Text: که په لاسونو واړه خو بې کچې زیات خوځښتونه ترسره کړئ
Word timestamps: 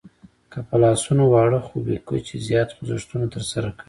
که 0.51 0.59
په 0.67 0.75
لاسونو 0.83 1.23
واړه 1.27 1.59
خو 1.65 1.75
بې 1.85 1.97
کچې 2.07 2.37
زیات 2.47 2.69
خوځښتونه 2.75 3.25
ترسره 3.35 3.69
کړئ 3.77 3.79